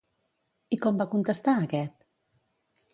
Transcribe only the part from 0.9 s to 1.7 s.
va contestar